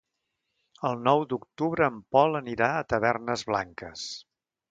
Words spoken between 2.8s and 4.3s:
Tavernes Blanques.